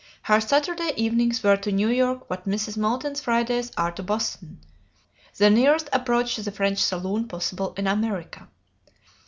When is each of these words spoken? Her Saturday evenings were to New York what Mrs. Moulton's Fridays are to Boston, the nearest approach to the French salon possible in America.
Her 0.23 0.41
Saturday 0.41 0.93
evenings 0.97 1.43
were 1.43 1.57
to 1.57 1.71
New 1.71 1.89
York 1.89 2.27
what 2.27 2.49
Mrs. 2.49 2.75
Moulton's 2.75 3.21
Fridays 3.21 3.71
are 3.77 3.91
to 3.91 4.01
Boston, 4.01 4.59
the 5.37 5.51
nearest 5.51 5.89
approach 5.93 6.33
to 6.33 6.41
the 6.41 6.51
French 6.51 6.79
salon 6.79 7.27
possible 7.27 7.75
in 7.77 7.85
America. 7.85 8.47